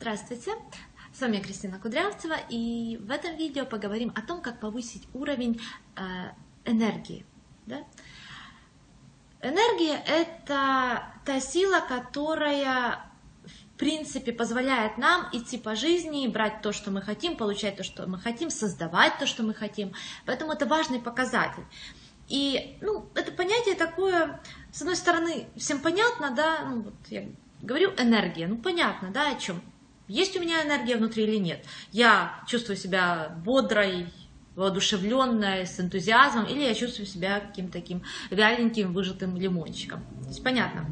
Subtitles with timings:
[0.00, 0.52] Здравствуйте,
[1.12, 5.60] с вами Кристина Кудрявцева, и в этом видео поговорим о том, как повысить уровень
[5.96, 6.00] э,
[6.64, 7.26] энергии.
[7.66, 7.78] Да?
[9.42, 13.10] Энергия– это та сила, которая
[13.42, 18.06] в принципе позволяет нам идти по жизни, брать то, что мы хотим, получать то, что
[18.06, 19.94] мы хотим, создавать то, что мы хотим.
[20.26, 21.64] Поэтому это важный показатель.
[22.28, 24.40] И ну, это понятие такое,
[24.70, 27.26] с одной стороны, всем понятно, да, ну, вот я
[27.62, 29.60] говорю энергия, ну понятно, да, о чем.
[30.08, 31.64] Есть у меня энергия внутри или нет?
[31.92, 34.08] Я чувствую себя бодрой,
[34.56, 40.04] воодушевленной, с энтузиазмом, или я чувствую себя каким-то таким вяленьким, выжатым лимончиком.
[40.22, 40.86] То есть понятно.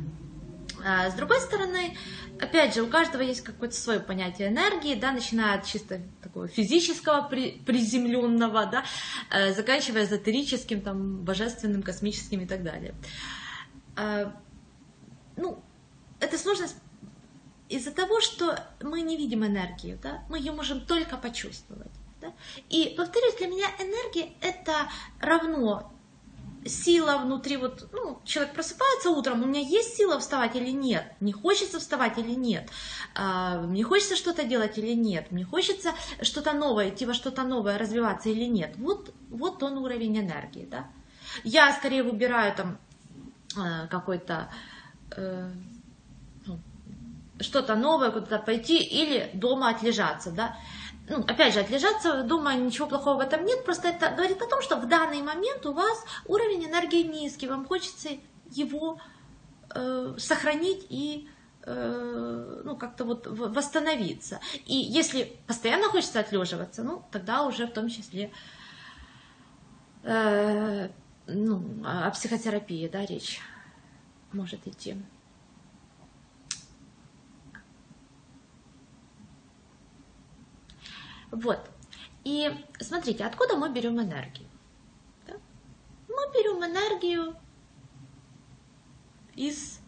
[0.85, 1.97] А с другой стороны,
[2.41, 7.23] опять же, у каждого есть какое-то свое понятие энергии, да, начиная от чисто такого физического,
[7.23, 8.85] при, приземленного, да,
[9.33, 12.95] э, заканчивая эзотерическим, там, божественным, космическим и так далее.
[13.97, 14.33] А,
[15.37, 15.61] ну,
[16.21, 16.77] это сложность
[17.69, 21.93] из-за того, что мы не видим энергию, да, мы ее можем только почувствовать.
[22.21, 22.33] Да?
[22.71, 24.89] И, повторюсь, для меня энергия это
[25.21, 25.93] равно
[26.69, 31.33] сила внутри, вот, ну, человек просыпается утром, у меня есть сила вставать или нет, не
[31.33, 32.69] хочется вставать или нет,
[33.15, 37.79] а, мне хочется что-то делать или нет, мне хочется что-то новое, идти во что-то новое,
[37.79, 38.75] развиваться или нет.
[38.79, 40.89] Вот, вот он уровень энергии, да.
[41.45, 42.79] Я скорее выбираю там
[43.57, 44.51] э, какой-то
[45.17, 45.51] э,
[47.41, 50.57] что-то новое, куда-то пойти или дома отлежаться, да
[51.09, 54.61] ну, опять же, отлежаться дома, ничего плохого в этом нет, просто это говорит о том,
[54.61, 58.11] что в данный момент у вас уровень энергии низкий, вам хочется
[58.51, 58.99] его
[59.75, 61.29] э, сохранить и
[61.63, 64.41] э, ну, как-то вот восстановиться.
[64.67, 68.33] И если постоянно хочется отлеживаться, ну, тогда уже в том числе
[70.03, 70.89] э,
[71.27, 73.41] ну, о психотерапии, да, речь
[74.33, 74.97] может идти.
[81.37, 81.71] Вот.
[82.25, 84.49] И смотрите, откуда мы берем энергию?
[85.27, 85.35] Да?
[86.09, 87.37] Мы берем энергию
[89.35, 89.81] из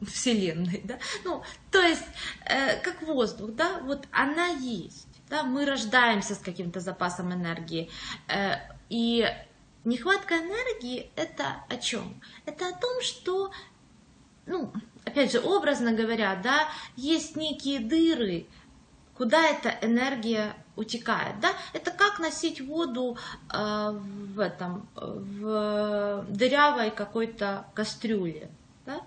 [0.00, 0.98] Вселенной, да?
[1.24, 2.04] Ну, то есть,
[2.46, 7.90] э, как воздух, да, вот она есть, да, мы рождаемся с каким-то запасом энергии,
[8.28, 8.54] э,
[8.88, 9.26] и
[9.84, 12.20] нехватка энергии это о чем?
[12.46, 13.52] Это о том, что,
[14.46, 14.72] ну,
[15.04, 18.46] опять же, образно говоря, да, есть некие дыры,
[19.16, 21.52] куда эта энергия утекает, да?
[21.72, 23.16] Это как носить воду
[23.52, 28.50] э, в этом, в дырявой какой-то кастрюле,
[28.86, 29.02] да?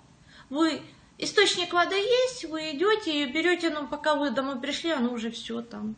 [0.50, 0.82] Вы
[1.18, 5.62] источник воды есть, вы идете и берете, но пока вы домой пришли, оно уже все
[5.62, 5.96] там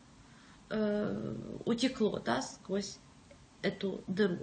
[0.70, 1.36] э,
[1.66, 2.98] утекло, да, сквозь
[3.62, 4.40] эту дыру.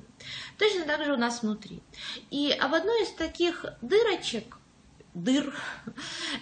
[0.59, 1.83] Точно так же у нас внутри.
[2.31, 4.59] И об одной из таких дырочек
[5.15, 5.55] дыр,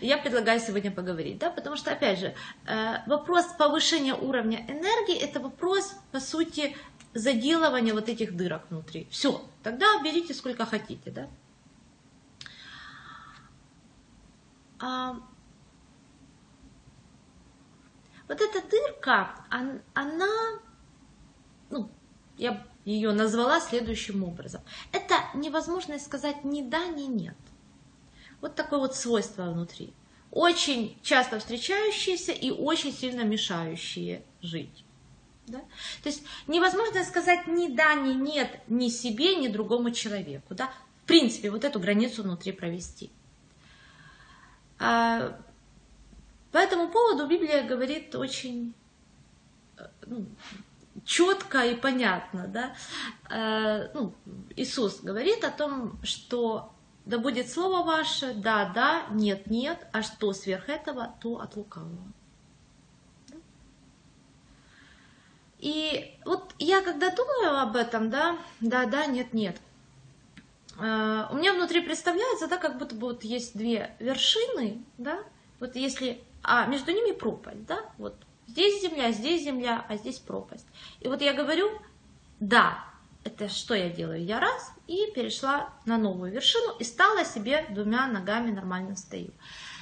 [0.00, 2.34] я предлагаю сегодня поговорить, да, потому что, опять же,
[2.66, 6.75] э, вопрос повышения уровня энергии– это вопрос, по сути,
[7.15, 9.06] заделывания вот этих дырок внутри.
[9.11, 11.28] Все, тогда берите сколько хотите, да.
[14.81, 15.16] А,
[18.27, 19.34] вот эта дырка,
[19.94, 20.28] она,
[21.71, 21.91] ну,
[22.38, 24.62] я ее назвала следующим образом.
[24.91, 27.37] Это невозможно сказать ни да, ни нет.
[28.42, 29.94] Вот такое вот свойство внутри.
[30.32, 34.84] Очень часто встречающиеся и очень сильно мешающие жить.
[35.47, 35.60] Да?
[36.03, 40.54] То есть невозможно сказать ни да, ни нет ни себе, ни другому человеку.
[40.54, 40.72] Да?
[41.04, 43.10] В принципе, вот эту границу внутри провести.
[44.78, 45.38] А,
[46.50, 48.75] по этому поводу Библия говорит очень
[49.78, 50.26] э, ну,
[51.04, 52.48] четко и понятно.
[52.48, 52.75] Да?
[53.31, 54.14] А, ну,
[54.56, 56.72] Иисус говорит о том, что
[57.04, 62.12] да будет слово ваше, да, да, нет, нет, а что сверх этого, то от лукавого.
[65.58, 69.60] И вот я когда думаю об этом, да, да, да, нет, нет,
[70.78, 75.22] э, у меня внутри представляется, да, как будто бы вот есть две вершины, да,
[75.60, 78.16] вот если, а между ними пропасть, да, вот
[78.48, 80.66] здесь земля, здесь земля, а здесь пропасть.
[81.00, 81.70] И вот я говорю,
[82.40, 82.84] да,
[83.25, 84.25] это что я делаю?
[84.25, 89.31] Я раз и перешла на новую вершину и стала себе двумя ногами нормально стою.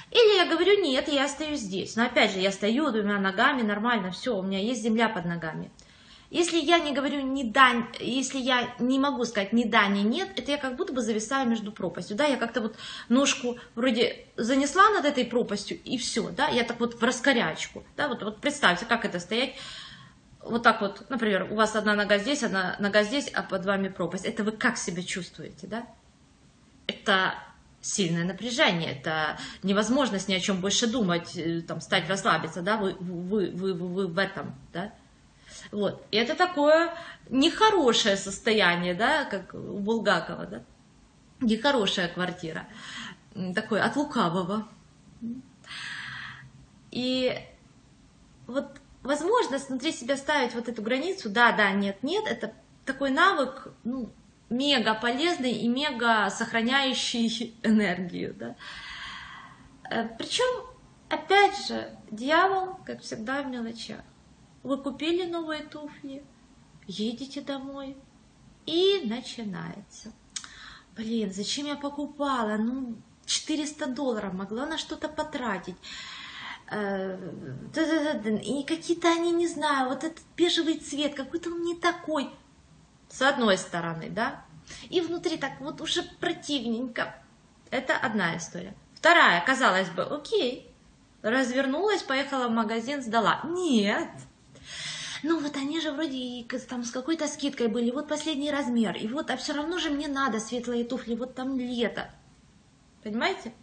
[0.09, 1.95] Или я говорю, нет, я стою здесь.
[1.95, 5.71] Но опять же, я стою двумя ногами нормально, все, у меня есть земля под ногами.
[6.29, 10.29] Если я не говорю ни да, если я не могу сказать ни да, ни нет,
[10.37, 12.77] это я как будто бы зависаю между пропастью, да, я как-то вот
[13.09, 18.07] ножку вроде занесла над этой пропастью и все, да, я так вот в раскорячку, да,
[18.07, 19.55] вот, вот представьте, как это стоять
[20.43, 23.89] вот так вот, например, у вас одна нога здесь, одна нога здесь, а под вами
[23.89, 24.25] пропасть.
[24.25, 25.85] Это вы как себя чувствуете, да?
[26.87, 27.35] Это
[27.81, 32.95] сильное напряжение, это невозможность ни о чем больше думать, э, там, стать расслабиться, да, вы,
[32.99, 34.93] вы, вы, вы, вы в этом, да.
[35.71, 36.93] Вот, и это такое
[37.29, 40.61] нехорошее состояние, да, как у Булгакова, да,
[41.39, 42.67] нехорошая квартира,
[43.55, 44.67] такой от лукавого.
[46.91, 47.35] И
[48.47, 52.53] вот возможность внутри себя ставить вот эту границу, да, да, нет, нет, это
[52.85, 54.11] такой навык, ну,
[54.49, 58.55] мега полезный и мега сохраняющий энергию, да.
[59.89, 60.65] Э, Причем,
[61.09, 64.01] опять же, дьявол, как всегда, в мелочах.
[64.63, 66.23] Вы купили новые туфли,
[66.87, 67.97] едете домой,
[68.65, 70.11] и начинается.
[70.95, 72.57] Блин, зачем я покупала?
[72.57, 72.95] Ну,
[73.25, 75.75] 400 долларов могла на что-то потратить.
[76.71, 77.17] Э,
[78.43, 82.29] и какие-то они, не знаю, вот этот бежевый цвет, какой-то он не такой
[83.09, 84.45] с одной стороны, да,
[84.89, 87.13] и внутри так вот уже противненько.
[87.71, 88.73] Это одна история.
[88.93, 90.71] Вторая, казалось бы, окей,
[91.21, 93.41] развернулась, поехала в магазин, сдала.
[93.43, 94.09] Нет.
[95.23, 99.29] Ну вот они же вроде там с какой-то скидкой были, вот последний размер, и вот,
[99.29, 102.09] а все равно же мне надо светлые туфли, вот там лето.
[103.03, 103.53] Понимаете?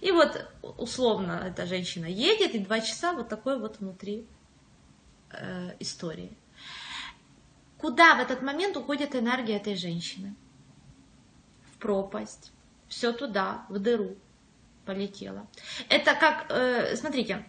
[0.00, 4.26] И вот условно эта женщина едет, и два часа вот такой вот внутри
[5.30, 6.36] э, истории.
[7.78, 10.34] Куда в этот момент уходит энергия этой женщины?
[11.72, 12.52] В пропасть.
[12.88, 14.16] Все туда, в дыру
[14.84, 15.46] полетело.
[15.88, 17.46] Это как, э, смотрите,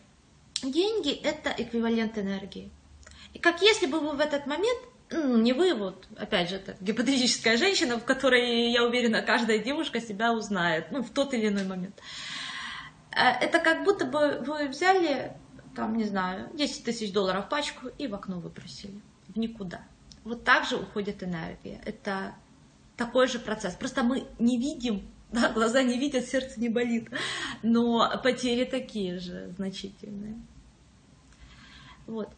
[0.61, 2.71] деньги это эквивалент энергии.
[3.33, 4.79] И как если бы вы в этот момент,
[5.11, 10.01] ну, не вы, вот, опять же, это гипотетическая женщина, в которой, я уверена, каждая девушка
[10.01, 11.95] себя узнает, ну, в тот или иной момент.
[11.97, 12.38] Э,
[13.11, 15.33] это как будто бы вы взяли,
[15.75, 19.01] там, не знаю, 10 тысяч долларов пачку и в окно выбросили.
[19.27, 19.81] В никуда
[20.23, 21.81] вот так же уходит энергия.
[21.85, 22.35] Это
[22.95, 23.75] такой же процесс.
[23.75, 27.09] Просто мы не видим, да, глаза не видят, сердце не болит,
[27.63, 30.39] но потери такие же значительные.
[32.07, 32.29] Вот.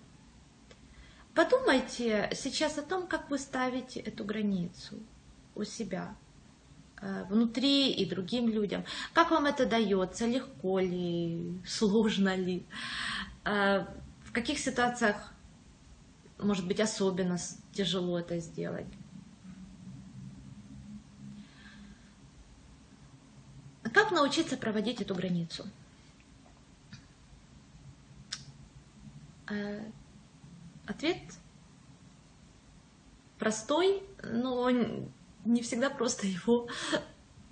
[1.34, 5.00] Подумайте сейчас о том, как вы ставите эту границу
[5.56, 6.21] у себя, э,
[7.30, 8.84] внутри и другим людям.
[9.14, 12.66] Как вам это дается, легко ли, сложно ли,
[13.46, 13.86] э,
[14.24, 15.32] в каких ситуациях
[16.42, 17.38] может быть, особенно
[17.72, 18.88] тяжело это сделать.
[23.94, 25.68] Как научиться проводить эту границу?
[29.50, 29.84] Э,
[30.88, 31.18] ответ
[33.38, 34.70] простой, но
[35.46, 36.68] не всегда просто его,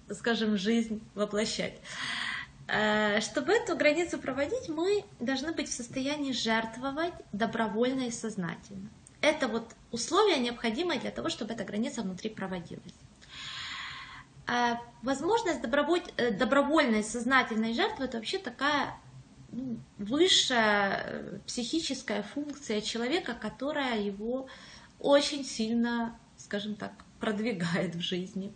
[0.09, 1.79] скажем, жизнь воплощать.
[2.67, 8.89] Э, чтобы эту границу проводить, мы должны быть в состоянии жертвовать добровольно и сознательно.
[9.21, 12.93] Это вот условие необходимое для того, чтобы эта граница внутри проводилась.
[14.47, 18.95] Э, возможность э, добровольной сознательной жертвы– это вообще такая
[19.51, 24.47] ну, высшая психическая функция человека, которая его
[24.99, 28.53] очень сильно, скажем так, продвигает в жизни.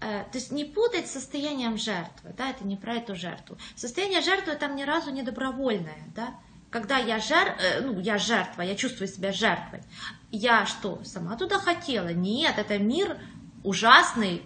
[0.00, 3.56] Э, то есть не путать с состоянием жертвы, да, это не про эту жертву.
[3.76, 6.34] Состояние жертвы там ни разу не добровольное, да.
[6.70, 9.82] Когда я, жер, э, ну, я жертва, я чувствую себя жертвой,
[10.30, 12.12] я что, сама туда хотела?
[12.12, 13.18] Нет, это мир,
[13.62, 14.42] ужасный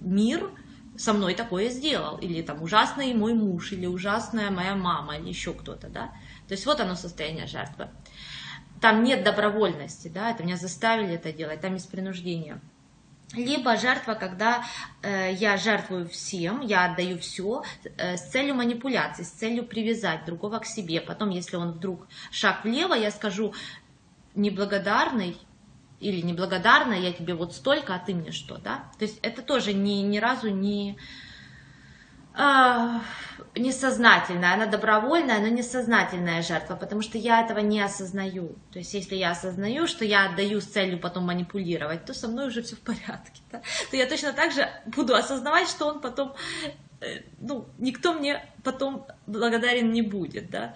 [0.00, 0.50] мир
[0.96, 2.18] со мной такое сделал.
[2.18, 6.12] Или там ужасный мой муж, или ужасная моя мама, или еще кто-то, да.
[6.46, 7.88] То есть вот оно состояние жертвы.
[8.80, 12.60] Там нет добровольности, да, это меня заставили это делать, там есть принуждение
[13.34, 14.64] либо жертва, когда
[15.02, 17.62] э, я жертвую всем, я отдаю все
[17.96, 21.00] э, с целью манипуляции, с целью привязать другого к себе.
[21.00, 23.54] Потом, если он вдруг шаг влево, я скажу
[24.34, 25.36] неблагодарный
[26.00, 28.90] или неблагодарная, я тебе вот столько, а ты мне что, да?
[28.98, 30.92] То есть это тоже ни, ни разу не...
[30.92, 31.29] Э,
[33.56, 38.54] несознательная, она добровольная, но несознательная жертва, потому что я этого не осознаю.
[38.72, 42.48] То есть, если я осознаю, что я отдаю с целью потом манипулировать, то со мной
[42.48, 43.42] уже все в порядке.
[43.50, 43.62] Да?
[43.90, 46.34] То я точно так же буду осознавать, что он потом,
[47.00, 50.74] э, ну, никто мне потом благодарен не будет, да,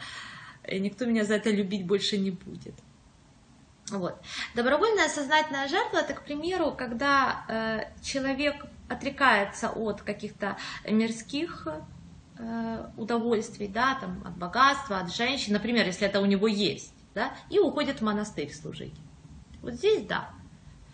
[0.67, 2.75] и никто меня за это любить больше не будет.
[3.91, 4.17] Вот.
[4.55, 10.57] Добровольная сознательная жертва, это, к примеру, когда э, человек отрекается от каких-то
[10.89, 11.67] мирских
[12.37, 17.33] Э, удовольствий, да, там, от богатства, от женщин, например, если это у него есть, да,
[17.49, 18.95] и уходит в монастырь служить.
[19.63, 20.31] Вот здесь да.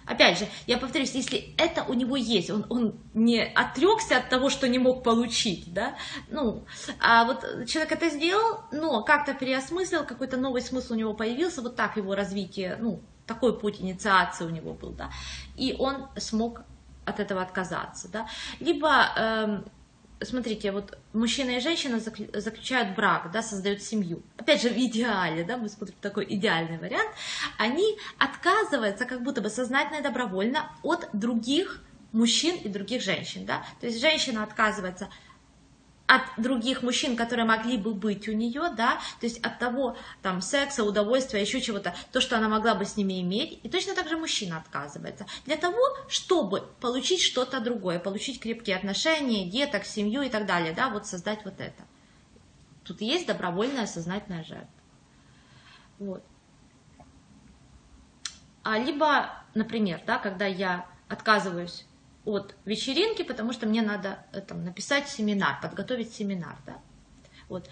[0.04, 4.50] Опять же, я повторюсь, если это у него есть, он, он не отрекся от того,
[4.50, 5.95] что не мог получить, да,
[6.28, 6.66] ну,
[7.00, 11.75] а вот человек это сделал, но как-то переосмыслил, какой-то новый смысл у него появился, вот
[11.75, 15.11] так его развитие, ну, такой путь инициации у него был, да,
[15.57, 16.64] и он смог
[17.04, 18.28] от этого отказаться, да,
[18.61, 19.62] либо э,
[20.23, 24.23] смотрите, вот мужчина и женщина заключают брак, да, создают семью.
[24.37, 27.11] Опять же, в идеале, да, мы смотрим такой идеальный вариант.
[27.59, 33.64] Они отказываются как будто бы сознательно и добровольно от других мужчин и других женщин, да.
[33.80, 35.09] То есть женщина отказывается
[36.11, 40.43] от других мужчин, которые могли бы быть у нее, да, то есть от того там
[40.43, 44.09] секса, удовольствия, еще чего-то, то, что она могла бы с ними иметь, и точно так
[44.09, 45.25] же мужчина отказывается.
[45.47, 50.88] Для того, чтобы получить что-то другое, получить крепкие отношения, деток, семью и так далее, да,
[50.90, 51.85] вот создать вот это.
[52.83, 54.69] Тут есть добровольная сознательная жертва.
[56.00, 56.25] Вот.
[58.64, 61.87] А либо, например, да, когда я отказываюсь
[62.31, 66.57] от вечеринки, потому что мне надо э, там, написать семинар, подготовить семинар.
[66.67, 66.79] Да?
[67.49, 67.69] Вот.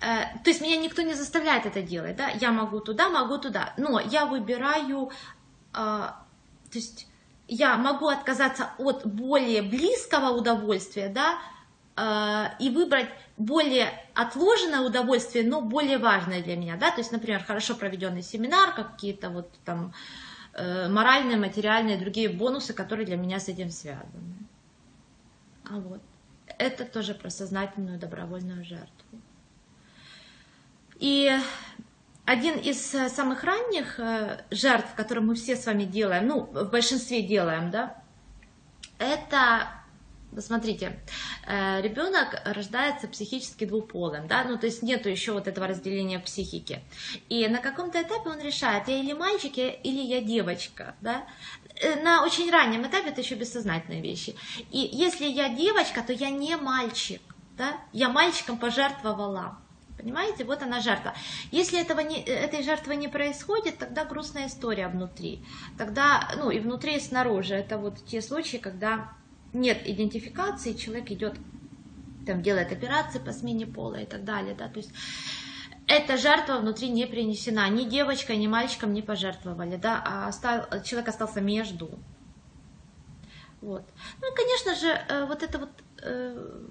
[0.00, 2.16] Э, то есть меня никто не заставляет это делать.
[2.16, 2.28] Да?
[2.28, 3.72] Я могу туда, могу туда.
[3.76, 5.10] Но я выбираю,
[5.72, 6.14] э, то
[6.72, 7.06] есть
[7.48, 11.38] я могу отказаться от более близкого удовольствия, да,
[12.58, 17.74] и выбрать более отложенное удовольствие, но более важное для меня, да, то есть, например, хорошо
[17.74, 19.92] проведенный семинар, какие-то вот там
[20.56, 24.34] моральные, материальные, другие бонусы, которые для меня с этим связаны.
[25.68, 26.00] А вот.
[26.58, 29.20] Это тоже про сознательную добровольную жертву.
[31.00, 31.30] И
[32.24, 37.22] один из самых ранних э, жертв, которые мы все с вами делаем, ну, в большинстве
[37.22, 37.96] делаем, да,
[38.98, 39.68] это
[40.40, 40.98] Смотрите,
[41.46, 46.80] э, ребенок рождается психически двуполым, да, ну то есть нету еще вот этого разделения психики.
[47.28, 51.26] И на каком-то этапе он решает, я или мальчик, или я девочка, да.
[51.80, 54.34] Э, на очень раннем этапе это еще бессознательные вещи.
[54.70, 57.22] И если я девочка, то я не мальчик,
[57.56, 59.58] да, я мальчиком пожертвовала.
[59.96, 61.14] Понимаете, вот она жертва.
[61.50, 65.42] Если этого не, этой жертвы не происходит, тогда грустная история внутри.
[65.78, 67.54] Тогда, ну и внутри, и снаружи.
[67.54, 69.12] Это вот те случаи, когда
[69.54, 71.34] нет идентификации, человек идет,
[72.26, 74.90] там, делает операции по смене пола и так далее, да, то есть
[75.86, 81.08] эта жертва внутри не принесена, ни девочкой, ни мальчиком не пожертвовали, да, а остал, человек
[81.08, 81.90] остался между.
[83.60, 83.84] Вот.
[84.20, 85.70] Ну и, конечно же, э, вот эта вот
[86.02, 86.62] э,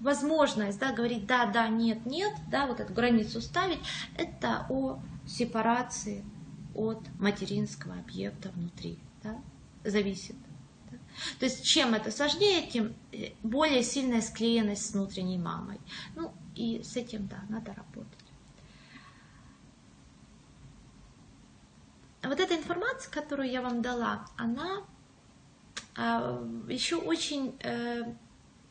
[0.00, 3.80] возможность, да, говорить да, да, нет, нет, да, вот эту границу ставить,
[4.16, 6.24] это о сепарации
[6.74, 9.36] от материнского объекта внутри, да,
[9.84, 10.36] зависит.
[11.38, 15.80] То есть чем это сложнее, тем э, более сильная склеенность с внутренней мамой.
[16.16, 18.12] Ну и с этим, да, надо работать.
[22.22, 24.82] Вот эта информация, которую я вам дала, она
[25.96, 28.02] а, еще очень, э,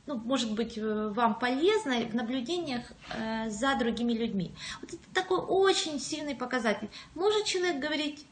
[0.05, 2.83] ну, может быть, э, вам полезна в наблюдениях
[3.47, 4.53] за другими людьми.
[4.81, 6.89] Вот это такой очень сильный показатель.
[7.15, 8.27] Может человек говорить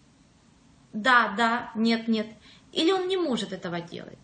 [0.95, 2.27] да, да, нет, нет,
[2.75, 4.19] или он не может этого делать.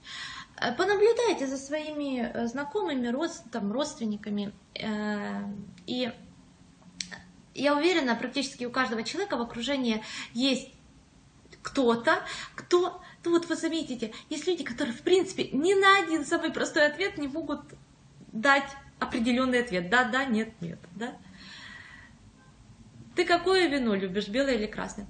[0.57, 3.11] Э, понаблюдайте за своими э, знакомыми,
[3.51, 4.53] там, родственниками.
[4.75, 5.43] Э,
[5.87, 6.11] и
[7.55, 10.03] я уверена, практически у каждого человека в окружении
[10.33, 10.69] есть
[11.63, 12.23] кто-то,
[12.55, 16.85] кто, ну вот вы заметите, есть люди, которые в принципе ни на один самый простой
[16.85, 17.61] ответ не могут
[18.31, 19.89] дать определенный ответ.
[19.89, 21.13] Да, да, нет, нет, да.
[23.15, 25.07] Ты какое вино любишь, белое или красное?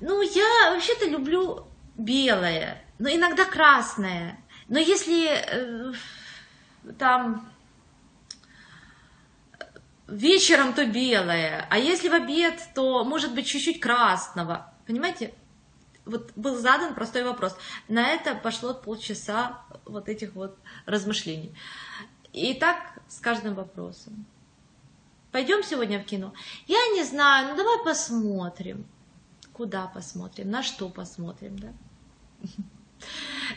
[0.00, 1.66] Ну, я вообще-то люблю
[2.04, 4.38] белое, но иногда красное.
[4.68, 5.92] Но если э,
[6.98, 7.50] там
[10.06, 14.72] вечером, то белое, а если в обед, то может быть чуть-чуть красного.
[14.86, 15.34] Понимаете?
[16.04, 17.56] Вот был задан простой вопрос.
[17.88, 21.54] На это пошло полчаса вот этих вот размышлений.
[22.32, 22.76] И так
[23.08, 24.26] с каждым вопросом.
[25.30, 26.32] Пойдем сегодня в кино?
[26.66, 28.86] Я не знаю, ну давай посмотрим.
[29.52, 31.72] Куда посмотрим, на что посмотрим, да?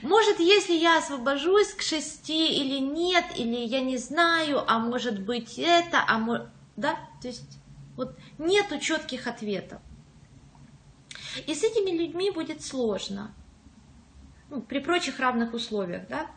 [0.02, 5.58] Может, если я освобожусь к шести или нет, или я не знаю, а может быть
[5.58, 6.48] это, а может...
[6.76, 6.98] Да?
[7.22, 7.60] То есть
[7.96, 9.80] вот нету четких ответов.
[11.48, 13.34] И с этими людьми будет сложно
[14.54, 16.28] ну, при прочих равных условиях, да,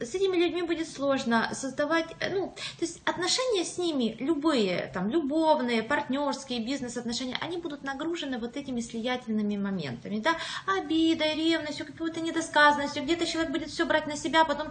[0.00, 5.10] с этими людьми будет сложно создавать, э, ну, то есть отношения с ними, любые, там,
[5.10, 10.36] любовные, партнерские, бизнес-отношения, они будут нагружены вот этими слиятельными моментами, да,
[10.78, 14.68] обидой, ревностью, какой-то недосказанностью, где-то человек будет все брать на себя, потом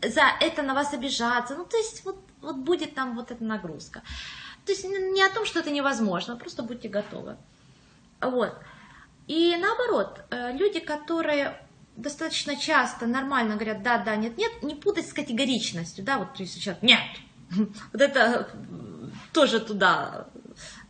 [0.00, 4.02] за это на вас обижаться, ну, то есть вот, вот будет там вот эта нагрузка.
[4.66, 7.36] То есть не о том, что это невозможно, просто будьте готовы.
[8.20, 8.54] Вот.
[9.26, 11.56] И наоборот, э, люди, которые
[12.00, 16.58] достаточно часто нормально говорят да, да, нет, нет, не путать с категоричностью, да, вот если
[16.60, 17.00] человек нет,
[17.92, 18.48] вот это
[19.32, 20.28] тоже туда,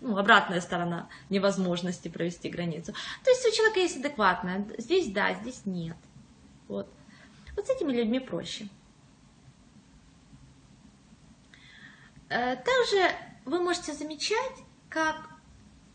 [0.01, 2.93] ну, обратная сторона невозможности провести границу.
[3.25, 5.97] То есть у человека есть адекватное, здесь да, здесь нет.
[6.69, 6.89] Вот.
[7.57, 8.69] Вот с этими людьми проще.
[12.29, 13.11] Э, также
[13.45, 14.55] вы можете замечать,
[14.89, 15.30] как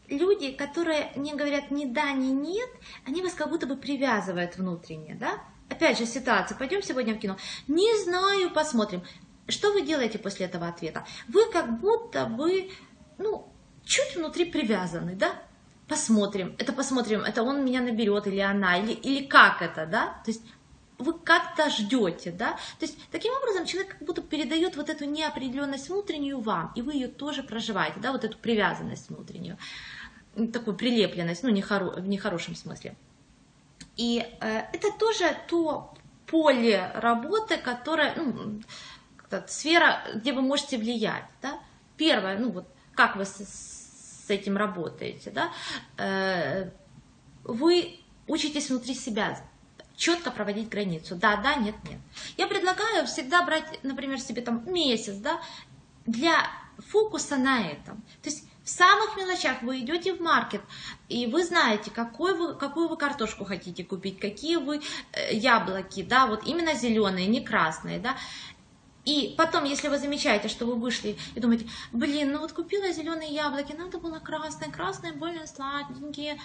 [0.10, 2.70] люди, которые не говорят ни да, ни нет,
[3.06, 5.42] они вас как будто бы привязывают внутренне, да?
[5.70, 7.38] Опять же ситуация, пойдем сегодня в кино.
[7.68, 9.04] Не знаю, посмотрим.
[9.48, 11.06] Что вы делаете после этого ответа?
[11.28, 12.70] Вы как будто бы,
[13.18, 13.52] ну,
[13.84, 15.34] чуть внутри привязаны, да?
[15.88, 20.20] Посмотрим, это посмотрим, это он меня наберет или она, или, или как это, да?
[20.26, 20.42] То есть
[21.06, 22.54] вы как-то ждете, да?
[22.80, 26.94] То есть таким образом человек как будто передает вот эту неопределенность внутреннюю вам, и вы
[26.94, 29.58] ее тоже проживаете, да, вот эту привязанность внутреннюю,
[30.52, 32.96] такую прилепленность, ну, нехоро, в нехорошем смысле.
[33.96, 35.94] И э, это тоже то
[36.28, 38.62] поле работы, которое, ну,
[39.48, 41.60] сфера, где вы можете влиять, да?
[41.98, 45.52] Первое, ну вот, как вы с, с этим работаете, да?
[45.98, 46.70] Э,
[47.44, 49.40] вы учитесь внутри себя
[49.96, 51.16] четко проводить границу.
[51.16, 52.00] Да, да, нет, нет.
[52.38, 55.40] Я предлагаю всегда брать, например, себе там месяц, да,
[56.06, 56.48] для
[56.78, 58.04] фокуса на этом.
[58.22, 60.62] То есть в самых мелочах вы идете в маркет,
[61.08, 64.82] и вы знаете, какой вы, какую вы картошку хотите купить, какие вы
[65.14, 68.18] э, яблоки, да, вот именно зеленые, не красные, да.
[69.06, 73.30] И потом, если вы замечаете, что вы вышли и думаете, блин, ну вот купила зеленые
[73.30, 76.42] яблоки, надо было красные, красные более сладенькие.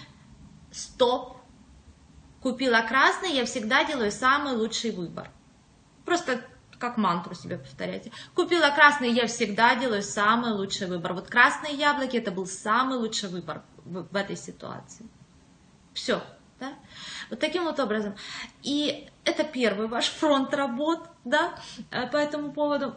[0.71, 1.40] Стоп,
[2.41, 5.29] Купила красный, я всегда делаю самый лучший выбор.
[6.05, 6.41] Просто
[6.79, 8.11] как мантру себе повторяйте.
[8.33, 11.13] Купила красный, я всегда делаю самый лучший выбор.
[11.13, 15.05] Вот красные яблоки, это был самый лучший выбор в, в этой ситуации.
[15.93, 16.23] Все,
[16.59, 16.73] да?
[17.29, 18.15] Вот таким вот образом.
[18.63, 21.53] И это первый ваш фронт работ, да,
[21.91, 22.95] э, по этому поводу.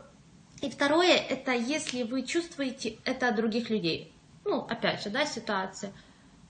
[0.63, 4.15] И второе, это если вы чувствуете это от других людей.
[4.47, 5.93] Ну, опять же, да, ситуация–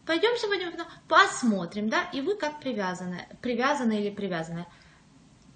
[0.06, 0.70] Пойдем сегодня
[1.08, 4.66] посмотрим, да, и вы как привязаны, привязаны или привязаны.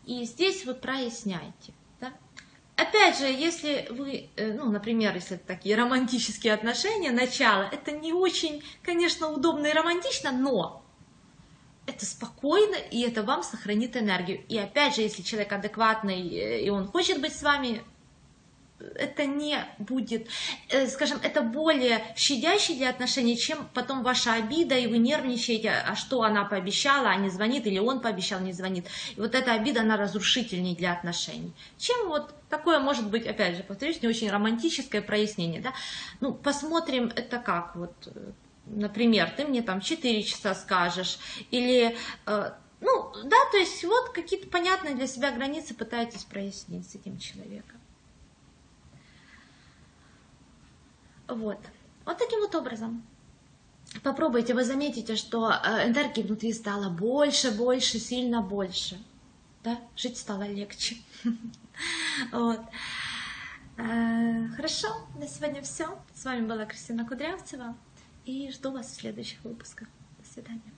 [0.07, 1.75] И здесь вы проясняйте.
[2.01, 2.13] Да?
[2.77, 8.15] Опять же, если вы, э, ну, например, если это такие романтические отношения, начало, это не
[8.15, 10.83] очень, конечно, удобно и романтично, но
[11.87, 14.43] это спокойно, и это вам сохранит энергию.
[14.49, 17.83] И опять же, если человек адекватный, э, и он хочет быть с вами,
[18.95, 20.29] это не будет,
[20.69, 25.97] э, скажем, это более щадящий для отношений, чем потом ваша обида, и вы нервничаете, а
[25.97, 28.87] что она пообещала, а не звонит, или он пообещал, не звонит.
[29.17, 31.53] И вот эта обида, она разрушительнее для отношений.
[31.77, 35.73] Чем вот такое может быть, опять же, повторюсь, не очень романтическое прояснение, да?
[36.21, 38.33] Ну, посмотрим, это как, вот, э,
[38.67, 41.19] например, ты мне там 4 часа скажешь,
[41.51, 46.95] или э, ну, да, то есть вот какие-то понятные для себя границы пытаетесь прояснить с
[46.95, 47.78] этим человеком.
[51.29, 51.59] Вот.
[52.05, 53.03] Вот таким вот образом.
[54.03, 59.03] Попробуйте, вы заметите, что э, энергии внутри стало больше, больше, сильно больше.
[59.65, 59.79] Да?
[59.97, 60.97] Жить стало легче.
[62.33, 62.61] Вот.
[63.77, 65.97] Э, хорошо, на сегодня все.
[66.13, 67.77] С вами была Кристина Кудрявцева.
[68.25, 69.87] И жду вас в следующих выпусках.
[70.19, 70.78] До свидания.